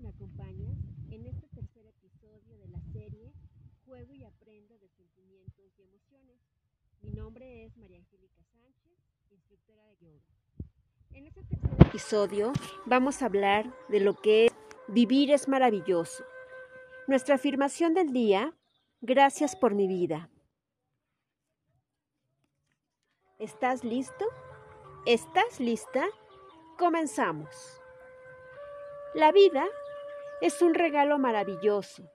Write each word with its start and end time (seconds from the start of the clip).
me 0.00 0.08
acompañas 0.08 0.78
en 1.10 1.26
este 1.26 1.46
tercer 1.48 1.86
episodio 1.86 2.56
de 2.58 2.68
la 2.68 2.80
serie 2.92 3.32
Juego 3.84 4.14
y 4.14 4.24
Aprendo 4.24 4.78
de 4.78 4.88
Sentimientos 4.88 5.78
y 5.78 5.82
Emociones. 5.82 6.38
Mi 7.02 7.10
nombre 7.10 7.64
es 7.64 7.76
María 7.76 7.98
Angélica 7.98 8.42
Sánchez, 8.50 8.96
instructora 9.30 9.84
de 9.84 9.96
yoga. 9.96 10.22
En 11.12 11.26
este 11.26 11.42
tercer 11.42 11.86
episodio 11.86 12.52
vamos 12.86 13.20
a 13.20 13.26
hablar 13.26 13.74
de 13.88 14.00
lo 14.00 14.14
que 14.14 14.46
es 14.46 14.52
vivir 14.88 15.30
es 15.32 15.48
maravilloso. 15.48 16.24
Nuestra 17.06 17.34
afirmación 17.34 17.92
del 17.92 18.12
día, 18.12 18.54
gracias 19.02 19.54
por 19.54 19.74
mi 19.74 19.86
vida. 19.86 20.30
¿Estás 23.38 23.84
listo? 23.84 24.24
¿Estás 25.04 25.60
lista? 25.60 26.06
Comenzamos. 26.78 27.82
La 29.14 29.32
vida 29.32 29.66
es 30.40 30.62
un 30.62 30.74
regalo 30.74 31.18
maravilloso. 31.18 32.10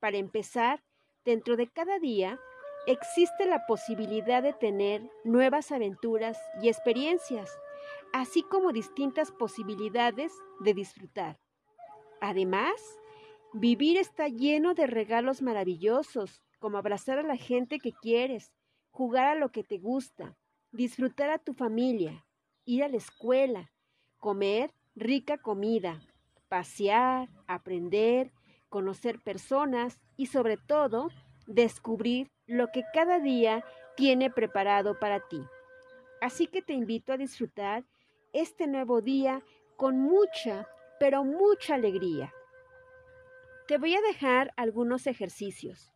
Para 0.00 0.18
empezar, 0.18 0.82
dentro 1.24 1.56
de 1.56 1.68
cada 1.68 1.98
día 1.98 2.38
existe 2.86 3.46
la 3.46 3.66
posibilidad 3.66 4.42
de 4.42 4.52
tener 4.52 5.02
nuevas 5.24 5.72
aventuras 5.72 6.38
y 6.62 6.68
experiencias, 6.68 7.50
así 8.12 8.42
como 8.42 8.72
distintas 8.72 9.30
posibilidades 9.32 10.32
de 10.60 10.74
disfrutar. 10.74 11.38
Además, 12.20 12.74
vivir 13.52 13.96
está 13.96 14.28
lleno 14.28 14.74
de 14.74 14.86
regalos 14.86 15.42
maravillosos, 15.42 16.42
como 16.58 16.76
abrazar 16.76 17.18
a 17.18 17.22
la 17.22 17.36
gente 17.36 17.78
que 17.78 17.92
quieres, 17.92 18.52
jugar 18.90 19.28
a 19.28 19.34
lo 19.34 19.50
que 19.50 19.64
te 19.64 19.78
gusta, 19.78 20.36
disfrutar 20.70 21.30
a 21.30 21.38
tu 21.38 21.54
familia, 21.54 22.26
ir 22.66 22.84
a 22.84 22.88
la 22.88 22.98
escuela, 22.98 23.72
comer 24.18 24.74
rica 24.94 25.38
comida, 25.38 26.00
pasear, 26.50 27.30
aprender, 27.46 28.32
conocer 28.68 29.18
personas 29.20 29.98
y 30.18 30.26
sobre 30.26 30.58
todo 30.58 31.08
descubrir 31.46 32.30
lo 32.46 32.68
que 32.68 32.82
cada 32.92 33.20
día 33.20 33.64
tiene 33.96 34.30
preparado 34.30 34.98
para 34.98 35.20
ti. 35.28 35.40
Así 36.20 36.46
que 36.46 36.60
te 36.60 36.74
invito 36.74 37.14
a 37.14 37.16
disfrutar 37.16 37.84
este 38.32 38.66
nuevo 38.66 39.00
día 39.00 39.42
con 39.76 39.98
mucha, 39.98 40.68
pero 40.98 41.24
mucha 41.24 41.76
alegría. 41.76 42.34
Te 43.66 43.78
voy 43.78 43.94
a 43.94 44.02
dejar 44.02 44.52
algunos 44.56 45.06
ejercicios. 45.06 45.92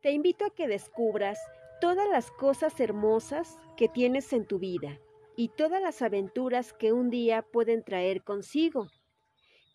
Te 0.00 0.10
invito 0.10 0.46
a 0.46 0.54
que 0.54 0.66
descubras 0.66 1.38
todas 1.80 2.08
las 2.08 2.30
cosas 2.30 2.80
hermosas 2.80 3.58
que 3.76 3.88
tienes 3.88 4.32
en 4.32 4.46
tu 4.46 4.58
vida 4.58 4.98
y 5.36 5.48
todas 5.50 5.80
las 5.82 6.02
aventuras 6.02 6.72
que 6.72 6.92
un 6.92 7.10
día 7.10 7.42
pueden 7.42 7.84
traer 7.84 8.24
consigo. 8.24 8.88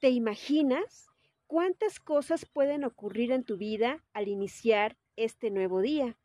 ¿Te 0.04 0.10
imaginas 0.10 1.08
cuántas 1.48 2.02
cosas 2.02 2.46
pueden 2.46 2.84
ocurrir 2.84 3.32
en 3.32 3.46
tu 3.46 3.56
vida 3.56 4.04
al 4.12 4.28
iniciar 4.28 4.98
este 5.16 5.50
nuevo 5.50 5.80
día? 5.80 6.18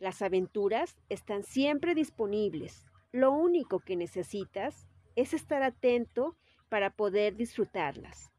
Las 0.00 0.20
aventuras 0.20 0.96
están 1.08 1.44
siempre 1.44 1.94
disponibles. 1.94 2.84
Lo 3.12 3.30
único 3.30 3.78
que 3.78 3.94
necesitas 3.94 4.88
es 5.14 5.32
estar 5.32 5.62
atento 5.62 6.36
para 6.68 6.90
poder 6.90 7.36
disfrutarlas. 7.36 8.32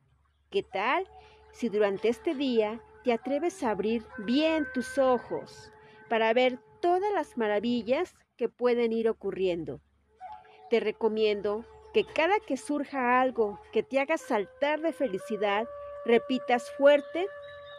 ¿Qué 0.50 0.62
tal 0.62 1.08
si 1.54 1.70
durante 1.70 2.10
este 2.10 2.36
día 2.36 2.84
te 3.06 3.14
atreves 3.14 3.64
a 3.64 3.72
abrir 3.72 4.04
bien 4.26 4.68
tus 4.74 4.98
ojos 4.98 5.72
para 6.10 6.34
ver 6.34 6.60
todas 6.82 7.14
las 7.14 7.38
maravillas 7.38 8.14
que 8.36 8.50
pueden 8.50 8.92
ir 8.92 9.08
ocurriendo? 9.08 9.80
Te 10.70 10.82
recomiendo 10.82 11.64
que 11.96 12.04
cada 12.04 12.42
que 12.42 12.58
surja 12.58 13.22
algo 13.22 13.58
que 13.72 13.82
te 13.82 14.02
haga 14.02 14.18
saltar 14.18 14.82
de 14.82 14.92
felicidad, 14.92 15.66
repitas 16.04 16.70
fuerte 16.72 17.26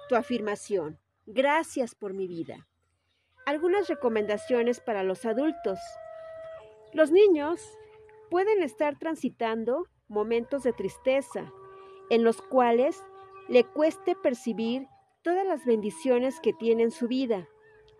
tu 0.08 0.16
afirmación. 0.16 0.98
Gracias 1.26 1.94
por 1.94 2.14
mi 2.14 2.26
vida. 2.26 2.66
Algunas 3.44 3.88
recomendaciones 3.88 4.80
para 4.80 5.02
los 5.02 5.26
adultos. 5.26 5.78
Los 6.94 7.10
niños 7.10 7.60
pueden 8.30 8.62
estar 8.62 8.98
transitando 8.98 9.86
momentos 10.08 10.62
de 10.62 10.72
tristeza 10.72 11.52
en 12.08 12.24
los 12.24 12.40
cuales 12.40 13.04
le 13.50 13.64
cueste 13.64 14.16
percibir 14.16 14.88
todas 15.20 15.46
las 15.46 15.66
bendiciones 15.66 16.40
que 16.40 16.54
tiene 16.54 16.84
en 16.84 16.90
su 16.90 17.06
vida. 17.06 17.50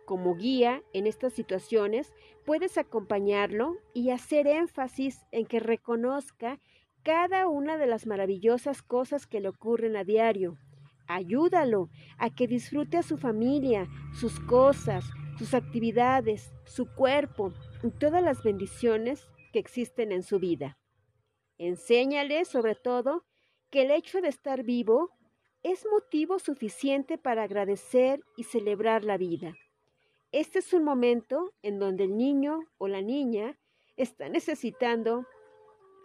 Como 0.07 0.37
guía 0.37 0.85
en 0.93 1.09
estas 1.09 1.33
situaciones, 1.33 2.15
puedes 2.45 2.79
acompañarlo 2.79 3.77
y 3.93 4.11
hacer 4.11 4.47
énfasis 4.47 5.27
en 5.33 5.47
que 5.47 5.59
reconozca 5.59 6.61
cada 7.03 7.49
una 7.49 7.77
de 7.77 7.89
las 7.89 8.07
maravillosas 8.07 8.83
cosas 8.83 9.27
que 9.27 9.41
le 9.41 9.49
ocurren 9.49 9.97
a 9.97 10.05
diario. 10.05 10.59
Ayúdalo 11.09 11.91
a 12.19 12.31
que 12.31 12.47
disfrute 12.47 12.97
a 12.99 13.03
su 13.03 13.19
familia, 13.19 13.89
sus 14.15 14.39
cosas, 14.39 15.05
sus 15.39 15.55
actividades, 15.55 16.53
su 16.67 16.87
cuerpo 16.95 17.53
y 17.83 17.91
todas 17.91 18.23
las 18.23 18.45
bendiciones 18.45 19.27
que 19.53 19.59
existen 19.59 20.13
en 20.13 20.23
su 20.23 20.39
vida. 20.39 20.79
Enséñale, 21.59 22.45
sobre 22.45 22.77
todo, 22.77 23.25
que 23.71 23.83
el 23.83 23.91
hecho 23.91 24.21
de 24.21 24.29
estar 24.29 24.63
vivo 24.63 25.11
es 25.65 25.85
motivo 25.91 26.39
suficiente 26.39 27.19
para 27.19 27.43
agradecer 27.43 28.21
y 28.37 28.45
celebrar 28.45 29.03
la 29.03 29.17
vida. 29.17 29.55
Este 30.37 30.59
es 30.59 30.75
un 30.75 30.85
momento 30.85 31.55
en 31.63 31.79
donde 31.79 32.05
el 32.05 32.15
niño 32.15 32.61
o 32.77 32.89
la 32.89 33.01
niña 33.01 33.57
está 33.97 34.29
necesitando 34.29 35.25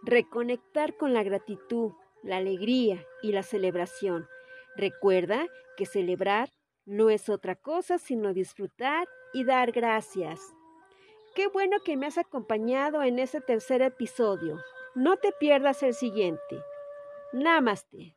reconectar 0.04 0.96
con 0.96 1.12
la 1.12 1.22
gratitud, 1.22 1.92
la 2.22 2.38
alegría 2.38 3.04
y 3.20 3.32
la 3.32 3.42
celebración. 3.42 4.26
Recuerda 4.74 5.46
que 5.76 5.84
celebrar 5.84 6.48
no 6.86 7.10
es 7.10 7.28
otra 7.28 7.56
cosa 7.56 7.98
sino 7.98 8.32
disfrutar 8.32 9.06
y 9.34 9.44
dar 9.44 9.70
gracias. 9.70 10.40
Qué 11.34 11.48
bueno 11.48 11.80
que 11.84 11.98
me 11.98 12.06
has 12.06 12.16
acompañado 12.16 13.02
en 13.02 13.18
ese 13.18 13.42
tercer 13.42 13.82
episodio. 13.82 14.58
No 14.94 15.18
te 15.18 15.32
pierdas 15.32 15.82
el 15.82 15.92
siguiente. 15.92 16.58
Namaste. 17.34 18.16